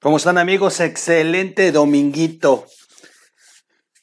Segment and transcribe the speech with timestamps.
[0.00, 0.78] ¿Cómo están amigos?
[0.78, 2.66] Excelente dominguito.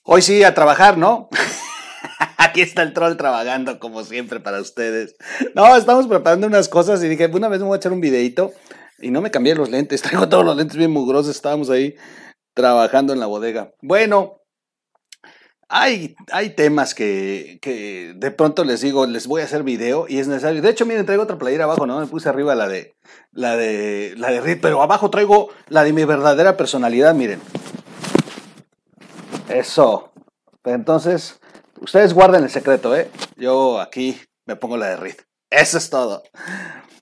[0.04, 1.30] Hoy sí a trabajar, ¿no?
[2.38, 5.16] Aquí está el troll trabajando como siempre para ustedes.
[5.54, 8.52] No, estamos preparando unas cosas y dije, una vez me voy a echar un videito
[9.00, 10.02] y no me cambié los lentes.
[10.04, 11.34] Traigo todos los lentes bien mugrosos.
[11.34, 11.96] Estábamos ahí
[12.54, 13.72] trabajando en la bodega.
[13.82, 14.42] Bueno,
[15.68, 20.20] hay, hay temas que, que, de pronto les digo, les voy a hacer video y
[20.20, 20.62] es necesario.
[20.62, 22.00] De hecho, miren, traigo otra playera abajo, ¿no?
[22.00, 22.96] Me puse arriba la de
[23.32, 27.42] la de la de Reed, pero abajo traigo la de mi verdadera personalidad, miren.
[29.50, 30.12] Eso.
[30.64, 31.40] Entonces,
[31.80, 33.10] ustedes guarden el secreto, ¿eh?
[33.36, 35.16] Yo aquí me pongo la de Reed.
[35.50, 36.24] Eso es todo.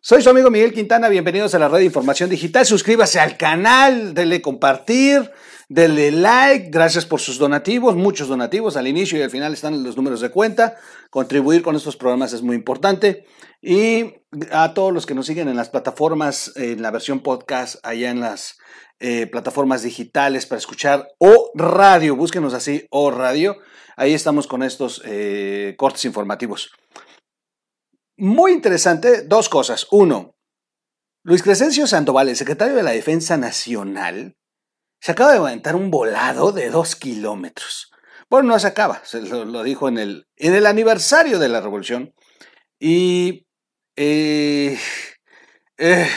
[0.02, 2.66] Soy su amigo Miguel Quintana, bienvenidos a la red de información digital.
[2.66, 5.32] Suscríbase al canal, denle compartir,
[5.69, 9.97] denle like, gracias por sus donativos, muchos donativos, al inicio y al final están los
[9.97, 10.75] números de cuenta.
[11.09, 13.25] Contribuir con estos programas es muy importante.
[13.61, 14.16] Y
[14.52, 18.19] a todos los que nos siguen en las plataformas, en la versión podcast, allá en
[18.19, 18.58] las
[19.00, 23.58] eh, plataformas digitales para escuchar o radio, búsquenos así, o radio.
[23.95, 26.72] Ahí estamos con estos eh, cortes informativos.
[28.17, 29.88] Muy interesante, dos cosas.
[29.91, 30.36] Uno,
[31.23, 34.36] Luis Crescencio Sandoval, el secretario de la Defensa Nacional,
[35.04, 37.92] se acaba de levantar un volado de dos kilómetros.
[38.30, 42.14] Bueno, no se acaba, se lo, dijo en el, en el aniversario de la revolución.
[42.80, 43.46] Y
[43.98, 44.80] eh,
[45.78, 46.08] eh,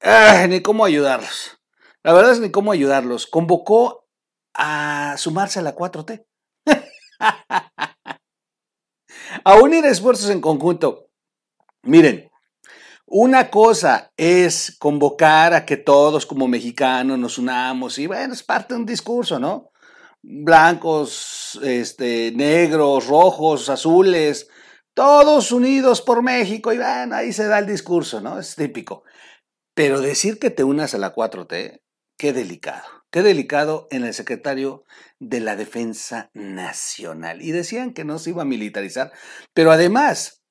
[0.00, 1.58] eh, ni cómo ayudarlos.
[2.02, 3.26] La verdad es ni cómo ayudarlos.
[3.26, 4.06] Convocó
[4.52, 6.26] a sumarse a la 4T.
[9.44, 11.08] a unir esfuerzos en conjunto.
[11.80, 12.30] Miren,
[13.06, 18.74] una cosa es convocar a que todos como mexicanos nos unamos y bueno, es parte
[18.74, 19.70] de un discurso, ¿no?
[20.22, 24.48] Blancos, este, negros, rojos, azules,
[24.94, 28.38] todos unidos por México y bueno, ahí se da el discurso, ¿no?
[28.38, 29.04] Es típico.
[29.74, 31.82] Pero decir que te unas a la 4T,
[32.16, 32.84] qué delicado.
[33.10, 34.84] Qué delicado en el secretario
[35.20, 37.42] de la Defensa Nacional.
[37.42, 39.12] Y decían que no se iba a militarizar,
[39.52, 40.42] pero además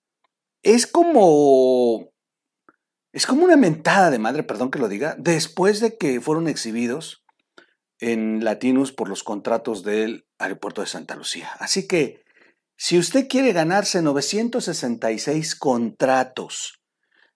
[0.61, 2.12] es como
[3.13, 7.23] es como una mentada de madre, perdón que lo diga, después de que fueron exhibidos
[7.99, 11.51] en Latinus por los contratos del aeropuerto de Santa Lucía.
[11.59, 12.23] Así que
[12.75, 16.81] si usted quiere ganarse 966 contratos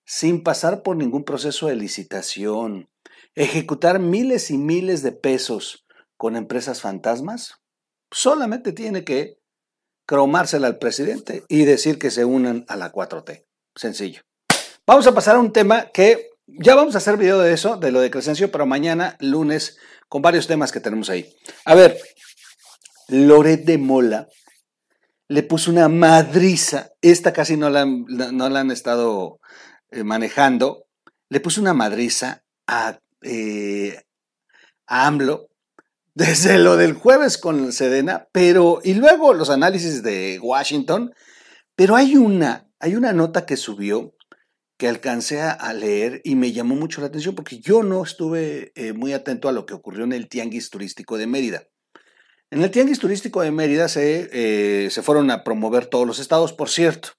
[0.03, 2.89] sin pasar por ningún proceso de licitación,
[3.35, 5.85] ejecutar miles y miles de pesos
[6.17, 7.61] con empresas fantasmas,
[8.11, 9.37] solamente tiene que
[10.07, 13.45] cromársela al presidente y decir que se unan a la 4T.
[13.75, 14.26] Sencillo.
[14.87, 17.91] Vamos a pasar a un tema que ya vamos a hacer video de eso, de
[17.91, 19.77] lo de Crescencio, pero mañana, lunes,
[20.07, 21.35] con varios temas que tenemos ahí.
[21.65, 21.99] A ver,
[23.09, 24.29] Loret de Mola
[25.27, 29.41] le puso una madriza, esta casi no la, no la han estado
[29.91, 30.85] eh, manejando,
[31.27, 34.05] le puso una madriza a, eh,
[34.85, 35.49] a AMLO
[36.13, 41.13] desde lo del jueves con Sedena, pero, y luego los análisis de Washington,
[41.75, 44.13] pero hay una, hay una nota que subió
[44.77, 48.93] que alcancé a leer y me llamó mucho la atención porque yo no estuve eh,
[48.93, 51.63] muy atento a lo que ocurrió en el Tianguis Turístico de Mérida.
[52.51, 56.53] En el Tianguis Turístico de Mérida se, eh, se fueron a promover todos los estados,
[56.53, 57.09] por cierto.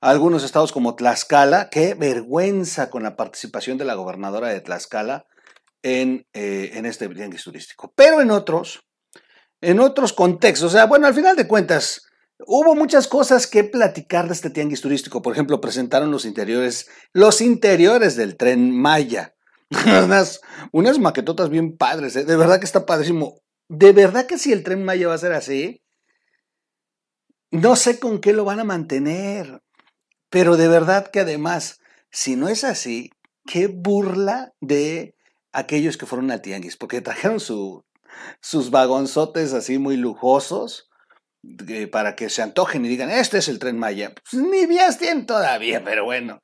[0.00, 5.26] Algunos estados como Tlaxcala, qué vergüenza con la participación de la gobernadora de Tlaxcala
[5.82, 7.92] en, eh, en este Tianguis Turístico.
[7.96, 8.84] Pero en otros,
[9.62, 12.02] en otros contextos, o sea, bueno, al final de cuentas,
[12.46, 15.22] Hubo muchas cosas que platicar de este tianguis turístico.
[15.22, 19.34] Por ejemplo, presentaron los interiores, los interiores del tren Maya.
[20.04, 22.24] unas, unas maquetotas bien padres, ¿eh?
[22.24, 23.40] de verdad que está padrísimo.
[23.68, 25.82] De verdad que si el tren Maya va a ser así,
[27.50, 29.62] no sé con qué lo van a mantener.
[30.28, 31.80] Pero de verdad que además,
[32.10, 33.10] si no es así,
[33.46, 35.14] qué burla de
[35.52, 37.84] aquellos que fueron al tianguis, porque trajeron su,
[38.40, 40.90] sus vagonzotes así muy lujosos
[41.90, 44.12] para que se antojen y digan, este es el tren Maya.
[44.14, 46.40] Pues, ni vías tienen todavía, pero bueno.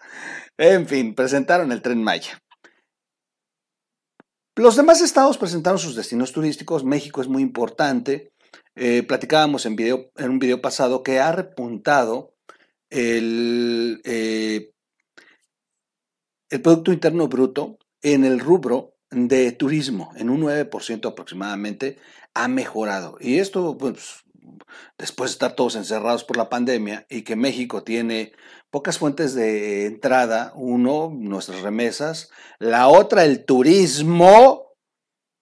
[0.57, 2.43] En fin, presentaron el tren Maya.
[4.57, 6.85] Los demás estados presentaron sus destinos turísticos.
[6.85, 8.33] México es muy importante.
[8.75, 12.35] Eh, platicábamos en, video, en un video pasado que ha repuntado
[12.91, 14.73] el, eh,
[16.51, 21.99] el Producto Interno Bruto en el rubro de turismo, en un 9% aproximadamente,
[22.35, 23.17] ha mejorado.
[23.21, 24.25] Y esto, pues,
[24.97, 28.33] después de estar todos encerrados por la pandemia y que México tiene
[28.71, 34.75] pocas fuentes de entrada, uno, nuestras remesas, la otra, el turismo,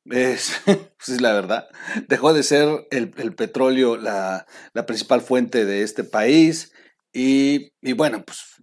[0.05, 1.69] es, pues es la verdad,
[2.09, 4.47] dejó de ser el, petróleo la,
[4.87, 6.73] principal fuente de este país
[7.13, 8.56] y, y, bueno, pues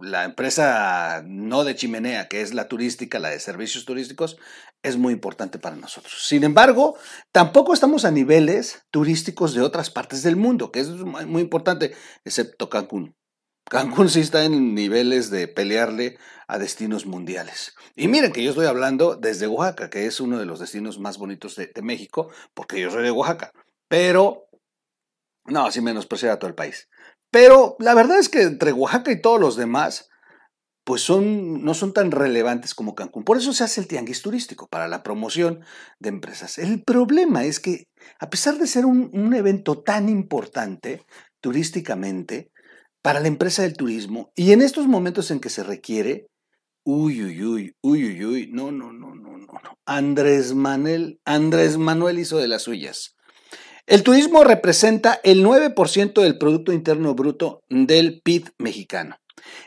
[0.00, 4.38] la empresa no de chimenea, que es la turística, la de servicios turísticos,
[4.82, 6.26] es muy importante para nosotros.
[6.26, 6.96] Sin embargo,
[7.32, 12.68] tampoco estamos a niveles turísticos de otras partes del mundo, que es muy importante, excepto
[12.70, 13.14] Cancún.
[13.68, 17.74] Cancún sí está en niveles de pelearle a destinos mundiales.
[17.94, 21.18] Y miren que yo estoy hablando desde Oaxaca, que es uno de los destinos más
[21.18, 23.52] bonitos de, México, porque yo soy de Oaxaca.
[23.86, 24.48] Pero,
[25.44, 26.88] no, así menospreciar a todo el país.
[27.30, 30.08] Pero la verdad es que entre Oaxaca y todos los demás,
[30.88, 33.22] pues son, no son tan relevantes como Cancún.
[33.22, 35.60] Por eso se hace el tianguis turístico, para la promoción
[35.98, 36.56] de empresas.
[36.56, 37.88] El problema es que,
[38.18, 41.04] a pesar de ser un, evento tan importante
[41.42, 42.50] turísticamente,
[43.02, 46.26] para la empresa del turismo, y en estos momentos en que se requiere,
[46.84, 49.78] uy, uy, uy, uy, uy, uy, no, no, no, no, no, no.
[49.84, 53.14] Andrés Manuel, Andrés Manuel hizo de las suyas.
[53.88, 59.16] El turismo representa el 9% del Producto Interno Bruto del PIB mexicano.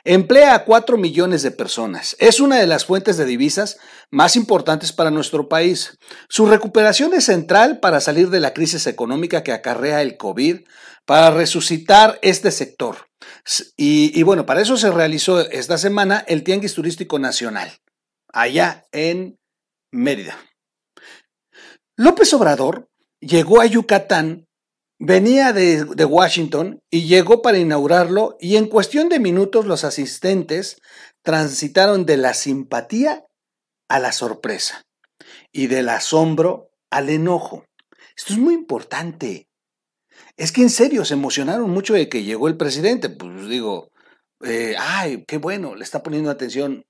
[0.04, 2.16] Emplea a 4 millones de personas.
[2.20, 3.80] Es una de las fuentes de divisas
[4.12, 5.98] más importantes para nuestro país.
[6.30, 10.68] Su recuperación es central para salir de la crisis económica que acarrea el COVID,
[11.08, 13.10] para resucitar este sector.
[13.76, 17.72] Y, y bueno, para eso se realizó esta semana el Tianguis Turístico Nacional,
[18.32, 19.40] allá en
[19.92, 20.38] Mérida.
[21.98, 22.91] López Obrador
[23.22, 24.48] llegó a Yucatán,
[25.00, 30.82] venía de, Washington y llegó para inaugurarlo y en cuestión de minutos los asistentes
[31.22, 33.24] transitaron de la simpatía
[33.88, 34.84] a la sorpresa
[35.52, 37.66] y del asombro al enojo.
[38.18, 39.48] Esto es muy importante.
[40.38, 43.10] Es que en serio se emocionaron mucho de que llegó el presidente.
[43.10, 43.92] Pues digo,
[44.44, 46.84] eh, ay, qué bueno, le está poniendo atención.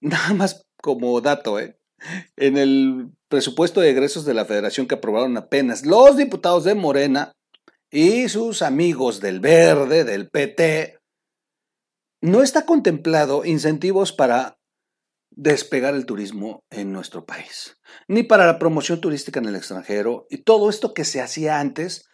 [0.00, 1.78] Nada más como dato, ¿eh?
[2.36, 7.32] En el presupuesto de egresos de la federación que aprobaron apenas los diputados de Morena
[7.90, 10.98] y sus amigos del Verde, del PT,
[12.20, 14.58] no está contemplado incentivos para
[15.30, 17.76] despegar el turismo en nuestro país,
[18.08, 22.08] ni para la promoción turística en el extranjero y todo esto que se hacía antes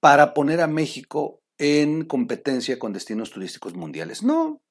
[0.00, 4.22] para poner a México en competencia con destinos turísticos mundiales.
[4.22, 4.62] No,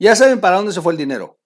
[0.00, 1.38] ya saben para dónde se fue el dinero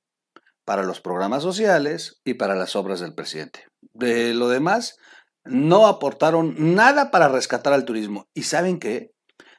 [0.67, 3.65] para los programas sociales y para las obras del presidente.
[3.95, 4.97] De lo demás,
[5.45, 8.29] no aportaron nada para rescatar al turismo.
[8.35, 9.13] ¿Y saben qué?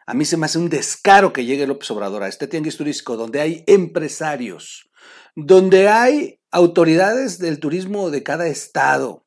[0.06, 3.15] A mí se me hace un descaro que llegue López Obrador a este tianguis turístico
[3.15, 4.89] donde hay empresarios,
[5.36, 9.25] donde hay autoridades del turismo de cada estado,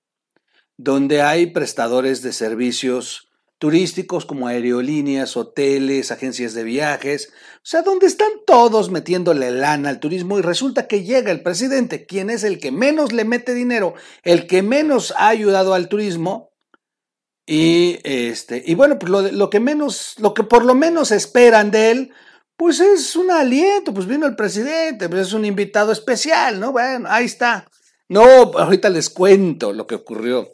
[0.77, 3.30] donde hay prestadores de servicios
[3.61, 10.01] turísticos como aerolíneas, hoteles, agencias de viajes, o sea, donde están todos metiéndole lana al
[10.01, 13.93] turismo y resulta que llega el presidente, quien es el que menos le mete dinero,
[14.23, 16.55] el que menos ha ayudado al turismo,
[17.45, 21.71] y este, y bueno, pues lo, lo que menos, lo que por lo menos esperan
[21.71, 22.15] de él,
[22.57, 26.73] pues es un aliento, pues vino el presidente, pues es un invitado especial, ¿no?
[26.73, 27.69] Bueno, ahí está.
[28.09, 30.49] No, ahorita les cuento lo que ocurrió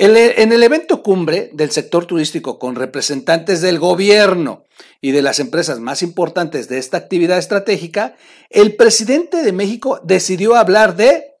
[0.00, 4.64] en el evento cumbre del sector turístico con representantes del gobierno
[5.00, 8.16] y de las empresas más importantes de esta actividad estratégica,
[8.48, 11.34] el presidente de México decidió hablar de...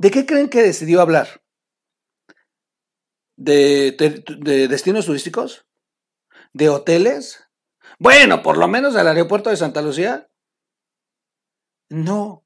[0.00, 1.42] ¿De qué creen que decidió hablar?
[3.36, 5.66] ¿De, de destinos turísticos?
[6.52, 7.44] ¿De hoteles?
[8.00, 10.28] Bueno, por lo menos del aeropuerto de Santa Lucía.
[11.90, 12.44] No,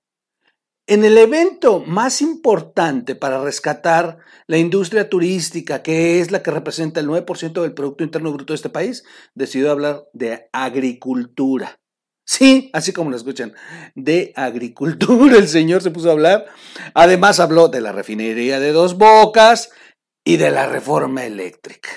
[0.87, 7.01] en el evento más importante para rescatar la industria turística, que es la que representa
[7.01, 11.79] el 9% del Producto Interno Bruto de este país, decidió hablar de agricultura.
[12.25, 13.53] Sí, así como lo escuchan,
[13.95, 16.47] de agricultura el señor se puso a hablar.
[16.95, 19.71] Además habló de la refinería de dos bocas
[20.25, 21.91] y de la reforma eléctrica.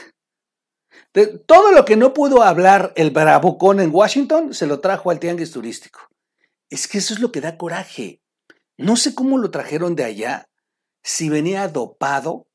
[1.14, 5.20] De todo lo que no pudo hablar el bravucón en Washington, se lo trajo al
[5.20, 6.02] tianguis turístico.
[6.70, 8.25] Es que eso es lo que da coraje.
[8.78, 10.50] No sé cómo lo trajeron de allá,
[11.04, 12.48] si venía dopado,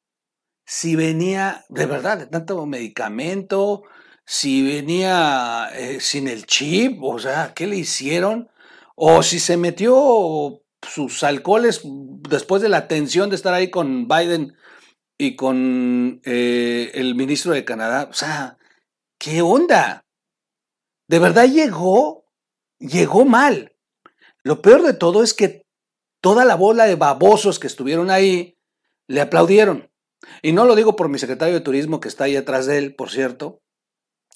[0.66, 3.82] si venía de verdad de tanto medicamento,
[4.24, 8.50] si venía eh, sin el chip, o sea, ¿qué le hicieron?
[8.94, 14.56] O si se metió sus alcoholes después de la tensión de estar ahí con Biden
[15.18, 18.08] y con eh, el ministro de Canadá.
[18.10, 18.58] O sea,
[19.18, 20.06] ¿qué onda?
[21.08, 22.24] De verdad llegó,
[22.78, 23.74] llegó mal.
[24.42, 25.66] Lo peor de todo es que
[26.20, 28.58] toda la bola de babosos que estuvieron ahí
[29.06, 29.90] le aplaudieron.
[30.42, 32.94] Y no lo digo por mi secretario de Turismo que está ahí atrás de él,
[32.94, 33.62] por cierto,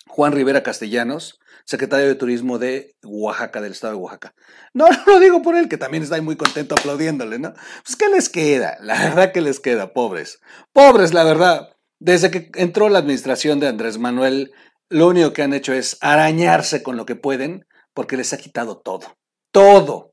[0.06, 4.34] Juan Rivera Castellanos, secretario de Turismo de Oaxaca, del estado de Oaxaca.
[4.72, 7.52] No, lo digo por él, que también está ahí muy contento aplaudiéndole, ¿no?
[7.84, 8.76] Pues, ¿qué les queda?
[8.80, 10.40] La verdad que les queda, pobres.
[10.72, 11.70] Pobres, la verdad.
[11.98, 14.52] Desde que entró la administración de Andrés Manuel,
[14.88, 18.78] lo único que han hecho es arañarse con lo que pueden porque les ha quitado
[18.78, 19.16] todo,
[19.50, 20.10] todo.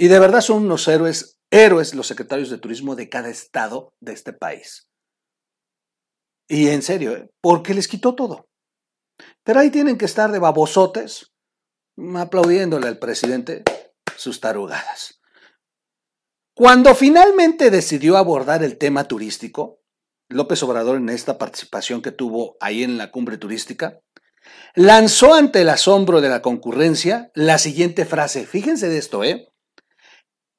[0.00, 4.14] Y de verdad son unos héroes, héroes los secretarios de turismo de cada estado de
[4.14, 4.88] este país.
[6.48, 7.28] Y en serio, ¿eh?
[7.42, 8.48] porque les quitó todo.
[9.44, 11.34] Pero ahí tienen que estar de babosotes
[12.16, 13.62] aplaudiéndole al presidente
[14.16, 15.20] sus tarugadas.
[16.54, 19.82] Cuando finalmente decidió abordar el tema turístico,
[20.30, 24.00] López Obrador en esta participación que tuvo ahí en la cumbre turística,
[24.74, 28.46] lanzó ante el asombro de la concurrencia la siguiente frase.
[28.46, 29.49] Fíjense de esto, ¿eh?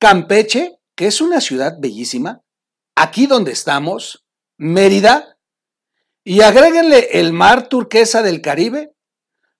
[0.01, 2.41] Campeche, que es una ciudad bellísima,
[2.95, 4.25] aquí donde estamos,
[4.57, 5.37] Mérida,
[6.23, 8.95] y agréguenle el mar turquesa del Caribe,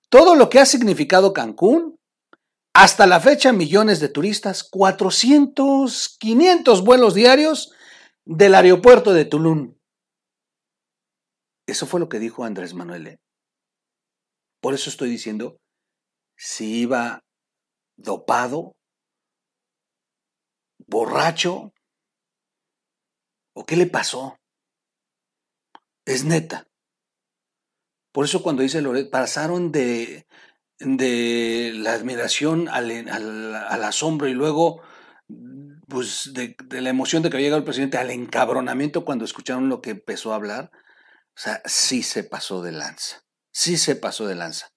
[0.10, 2.00] todo lo que ha significado Cancún,
[2.74, 7.72] hasta la fecha millones de turistas, 400, 500 vuelos diarios
[8.26, 9.76] del aeropuerto de Tulum.
[11.68, 13.06] Eso fue lo que dijo Andrés Manuel.
[13.06, 13.20] ¿eh?
[14.60, 15.60] Por eso estoy diciendo,
[16.36, 17.20] si iba
[17.96, 18.74] dopado,
[20.92, 21.74] borracho,
[23.54, 24.38] o qué le pasó.
[26.06, 26.68] Es neta.
[28.12, 30.28] Por eso cuando dice Loret, pasaron de,
[30.80, 34.82] de la admiración al, al, asombro y luego
[35.88, 39.70] pues de, de, la emoción de que había llegado el presidente al encabronamiento cuando escucharon
[39.70, 40.72] lo que empezó a hablar.
[40.74, 43.24] O sea, sí se pasó de lanza.
[43.54, 44.74] Sí se pasó de lanza.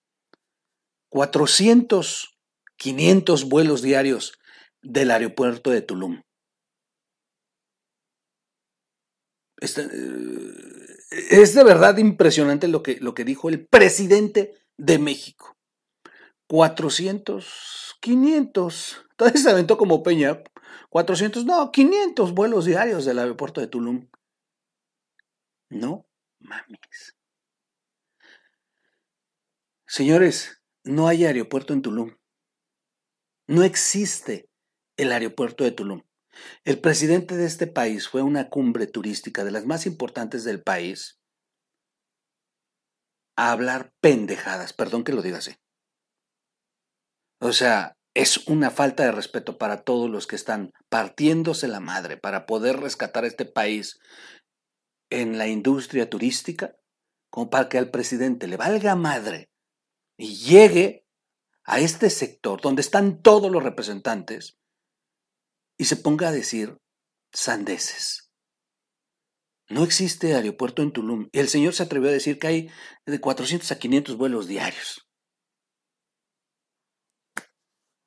[1.09, 2.39] 400,
[2.77, 4.39] 500 vuelos diarios
[4.85, 6.21] del aeropuerto de Tulum.
[9.57, 15.57] Este, eh, es de verdad impresionante lo que, lo que dijo el presidente de México.
[16.49, 20.43] 400, 500, todavía se aventó como Peña,
[20.91, 24.09] 400, no, 500 vuelos diarios del aeropuerto de Tulum.
[25.71, 26.07] No
[26.41, 27.17] mames.
[29.87, 32.17] Señores, no hay aeropuerto en Tulum.
[33.47, 34.49] No existe
[34.97, 36.03] el aeropuerto de Tulum.
[36.65, 41.21] El presidente de este país fue una cumbre turística de las más importantes del país
[43.37, 45.57] a hablar pendejadas, perdón que lo diga así.
[47.41, 52.17] O sea, es una falta de respeto para todos los que están partiéndose la madre
[52.17, 53.99] para poder rescatar este país
[55.11, 56.77] en la industria turística,
[57.31, 59.51] como para que al presidente le valga madre
[60.17, 61.07] y llegue
[61.65, 64.59] a este sector donde están todos los representantes
[65.79, 66.77] y se ponga a decir
[67.33, 68.31] sandeces.
[69.69, 71.29] No existe aeropuerto en Tulum.
[71.33, 72.71] Y el señor se atrevió a decir que hay
[73.07, 75.09] de 400 a 500 vuelos diarios.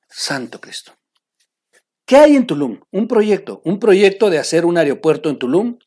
[0.09, 0.93] Santo Cristo.
[2.05, 2.79] ¿Qué hay en Tulum?
[2.91, 5.79] Un proyecto, un proyecto de hacer un aeropuerto en Tulum.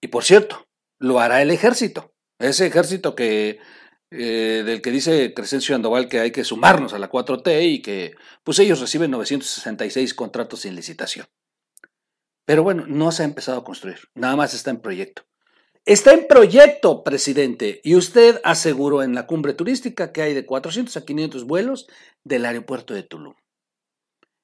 [0.00, 0.66] Y por cierto,
[0.98, 2.14] lo hará el ejército.
[2.38, 3.58] Ese ejército que
[4.10, 8.14] eh, del que dice Crescencio Andoval que hay que sumarnos a la 4T y que
[8.44, 11.26] pues ellos reciben 966 contratos sin licitación.
[12.44, 15.22] Pero bueno, no se ha empezado a construir, nada más está en proyecto.
[15.84, 20.96] Está en proyecto, presidente, y usted aseguró en la cumbre turística que hay de 400
[20.96, 21.86] a 500 vuelos
[22.24, 23.34] del aeropuerto de Tulum.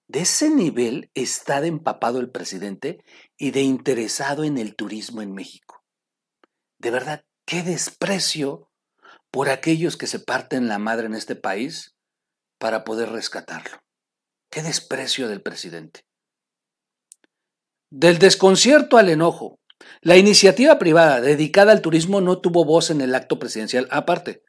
[0.06, 3.02] De ese nivel está de empapado el presidente
[3.36, 5.82] y de interesado en el turismo en México.
[6.78, 8.68] De verdad, qué desprecio
[9.32, 11.96] por aquellos que se parten la madre en este país
[12.58, 13.78] para poder rescatarlo.
[14.50, 16.04] Qué desprecio del presidente.
[17.90, 19.58] Del desconcierto al enojo,
[20.02, 23.88] la iniciativa privada dedicada al turismo no tuvo voz en el acto presidencial.
[23.90, 24.42] Aparte,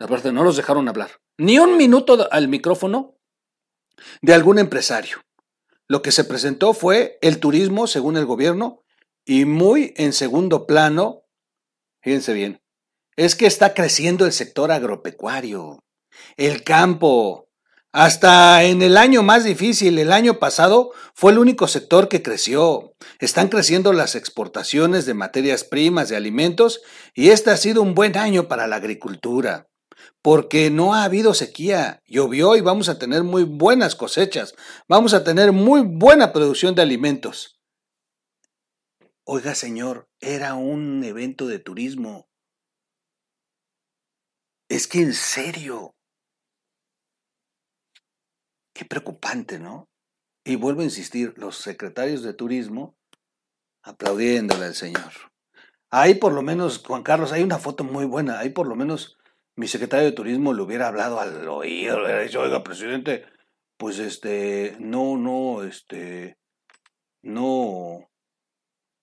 [0.00, 1.10] aparte no los dejaron hablar.
[1.38, 3.16] Ni un minuto al micrófono
[4.22, 5.18] de algún empresario.
[5.86, 8.82] Lo que se presentó fue el turismo, según el gobierno,
[9.26, 11.24] y muy en segundo plano,
[12.02, 12.63] fíjense bien,
[13.16, 15.84] es que está creciendo el sector agropecuario,
[16.36, 17.48] el campo.
[17.92, 22.96] Hasta en el año más difícil, el año pasado, fue el único sector que creció.
[23.20, 26.80] Están creciendo las exportaciones de materias primas, de alimentos,
[27.14, 29.68] y este ha sido un buen año para la agricultura,
[30.22, 34.56] porque no ha habido sequía, llovió y vamos a tener muy buenas cosechas,
[34.88, 37.60] vamos a tener muy buena producción de alimentos.
[39.22, 42.28] Oiga, señor, era un evento de turismo.
[44.68, 45.94] Es que en serio.
[48.74, 49.88] Qué preocupante, ¿no?
[50.44, 52.96] Y vuelvo a insistir, los secretarios de turismo
[53.82, 55.12] aplaudiéndole al señor.
[55.90, 58.40] Ahí por lo menos, Juan Carlos, hay una foto muy buena.
[58.40, 59.16] Ahí por lo menos
[59.56, 63.24] mi secretario de turismo le hubiera hablado al oído, le hubiera dicho, oiga, presidente,
[63.76, 66.38] pues este, no, no, este,
[67.22, 68.10] no,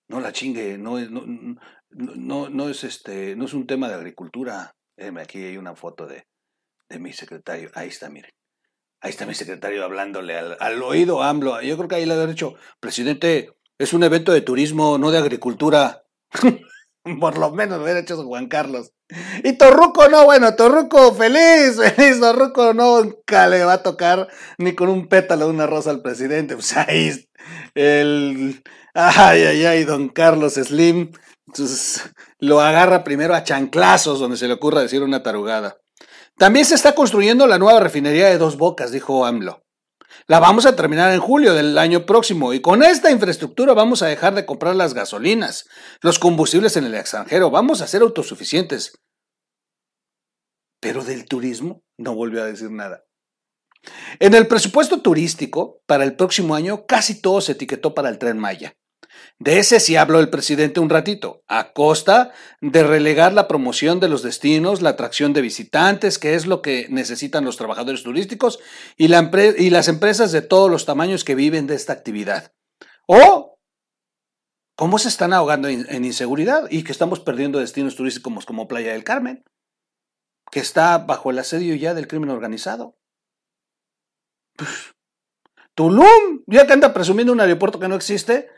[0.08, 1.58] no la chingue, no, no,
[1.90, 4.74] no, no es este, no es un tema de agricultura
[5.20, 6.26] aquí hay una foto de,
[6.88, 7.70] de mi secretario.
[7.74, 8.30] Ahí está, miren.
[9.02, 11.60] Ahí está mi secretario hablándole al, oído AMLO.
[11.60, 15.18] Yo creo que ahí le ha dicho, presidente, es un evento de turismo, no de
[15.18, 16.04] agricultura.
[17.20, 18.92] Por lo menos lo hubiera hecho Juan Carlos.
[19.42, 24.28] Y Torruco no, bueno, Torruco feliz, feliz, Torruco nunca le va a tocar
[24.58, 26.54] ni con un pétalo de una rosa al presidente.
[26.54, 27.28] Pues ahí
[27.74, 28.62] el...
[28.94, 31.10] Ay, ay, ay, don Carlos Slim.
[31.52, 35.78] Entonces, lo agarra primero a chanclazos donde se le ocurra decir una tarugada.
[36.38, 39.62] También se está construyendo la nueva refinería de dos bocas, dijo AMLO.
[40.26, 44.06] La vamos a terminar en julio del año próximo y con esta infraestructura vamos a
[44.06, 45.66] dejar de comprar las gasolinas,
[46.00, 48.92] los combustibles en el extranjero, vamos a ser autosuficientes.
[50.80, 53.04] Pero del turismo no volvió a decir nada.
[54.20, 58.38] En el presupuesto turístico para el próximo año casi todo se etiquetó para el tren
[58.38, 58.74] Maya.
[59.38, 64.08] De ese sí habló el presidente un ratito, a costa de relegar la promoción de
[64.08, 68.60] los destinos, la atracción de visitantes, que es lo que necesitan los trabajadores turísticos
[68.96, 72.52] y, las empresas de todos los tamaños que viven de esta actividad.
[73.06, 73.58] O
[74.76, 79.04] cómo se están ahogando en inseguridad y que estamos perdiendo destinos turísticos como Playa del
[79.04, 79.44] Carmen,
[80.50, 82.96] que está bajo el asedio ya del crimen organizado.
[85.74, 88.50] Tulum, ya que anda presumiendo un aeropuerto que no existe,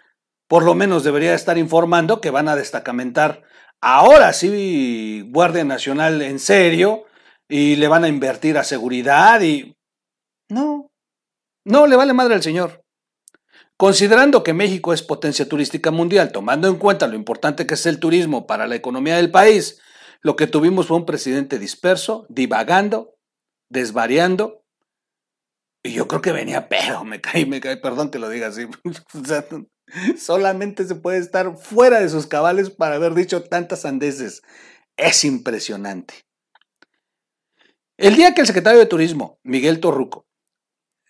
[0.48, 3.42] por lo menos debería estar informando que van a destacamentar
[3.80, 7.04] ahora sí Guardia Nacional en serio
[7.48, 9.76] y le van a invertir a seguridad y...
[10.48, 10.90] No,
[11.64, 12.82] no, le vale madre al señor.
[13.76, 17.98] Considerando que México es potencia turística mundial, tomando en cuenta lo importante que es el
[17.98, 19.80] turismo para la economía del país,
[20.20, 23.14] lo que tuvimos fue un presidente disperso, divagando,
[23.68, 24.64] desvariando,
[25.82, 28.66] y yo creo que venía pero me cae, me cae, perdón que lo diga así.
[30.18, 34.42] Solamente se puede estar fuera de sus cabales para haber dicho tantas sandeces.
[34.96, 36.24] Es impresionante.
[37.96, 40.26] El día que el secretario de Turismo, Miguel Torruco,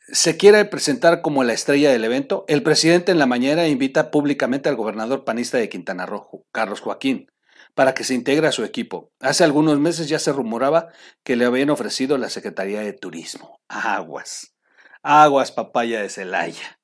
[0.08, 4.68] se quiere presentar como la estrella del evento, el presidente en la mañana invita públicamente
[4.68, 7.30] al gobernador panista de Quintana Roo, Carlos Joaquín,
[7.74, 9.12] para que se integre a su equipo.
[9.20, 10.88] Hace algunos meses ya se rumoraba
[11.22, 13.60] que le habían ofrecido la Secretaría de Turismo.
[13.68, 14.54] Aguas.
[15.02, 16.78] Aguas papaya de Celaya.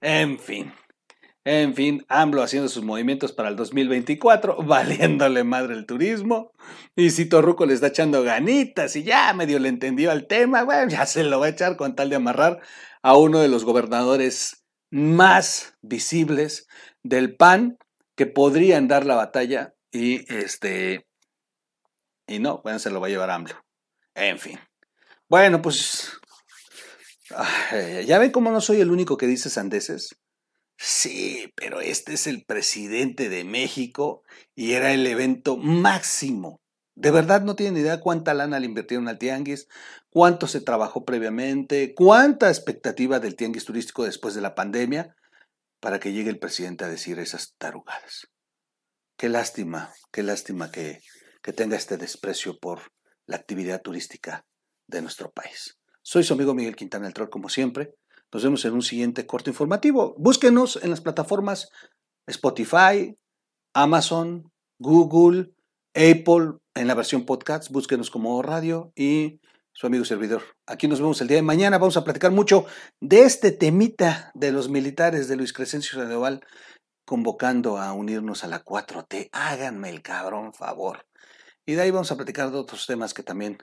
[0.00, 0.72] En fin.
[1.44, 6.52] En fin, AMLO haciendo sus movimientos para el 2024, valiéndole madre el turismo.
[6.96, 10.90] Y si Torruco le está echando ganitas y ya medio le entendió al tema, bueno,
[10.90, 12.60] ya se lo va a echar con tal de amarrar
[13.02, 16.66] a uno de los gobernadores más visibles
[17.02, 17.78] del PAN
[18.16, 21.06] que podrían dar la batalla y este
[22.26, 23.54] y no, bueno, se lo va a llevar AMLO.
[24.14, 24.58] En fin.
[25.28, 26.12] Bueno, pues
[28.06, 30.16] ya ven cómo no soy el único que dice sandeces.
[30.86, 34.22] Sí, pero este es el presidente de México
[34.54, 36.60] y era el evento máximo.
[36.94, 39.66] De verdad no tienen idea cuánta lana le invirtieron al tianguis,
[40.10, 45.16] cuánto se trabajó previamente, cuánta expectativa del tianguis turístico después de la pandemia
[45.80, 48.28] para que llegue el presidente a decir esas tarugadas.
[49.16, 51.00] Qué lástima, qué lástima que,
[51.42, 52.92] que tenga este desprecio por
[53.24, 54.44] la actividad turística
[54.86, 55.78] de nuestro país.
[56.02, 57.94] Soy su amigo Miguel Quintana el Troll, como siempre.
[58.34, 60.16] Nos vemos en un siguiente corto informativo.
[60.18, 61.70] Búsquenos en las plataformas
[62.26, 63.16] Spotify,
[63.72, 65.52] Amazon, Google,
[65.94, 67.70] Apple, en la versión podcast.
[67.70, 69.40] Búsquenos como radio y
[69.72, 70.42] su amigo servidor.
[70.66, 71.78] Aquí nos vemos el día de mañana.
[71.78, 72.66] Vamos a platicar mucho
[73.00, 76.44] de este temita de los militares de Luis Crescencio Sandoval
[77.06, 79.28] convocando a unirnos a la 4T.
[79.30, 81.06] Háganme el cabrón favor.
[81.64, 83.58] Y de ahí vamos a platicar de otros temas que también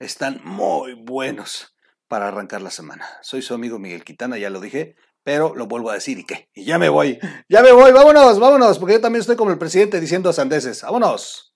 [0.00, 1.75] están muy buenos
[2.08, 3.06] para arrancar la semana.
[3.22, 6.48] Soy su amigo Miguel Quitana, ya lo dije, pero lo vuelvo a decir y qué.
[6.54, 9.58] Y ya me voy, ya me voy, vámonos, vámonos, porque yo también estoy como el
[9.58, 10.82] presidente diciendo sandeces.
[10.82, 11.54] Vámonos,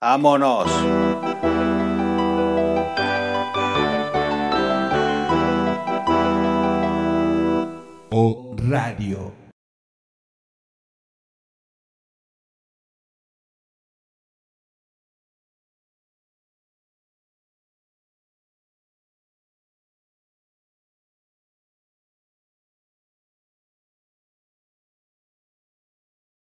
[0.00, 0.70] vámonos.
[8.10, 9.45] O Radio.